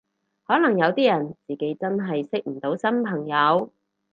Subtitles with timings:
[0.47, 3.71] 可能有啲人自己真係識唔到新朋友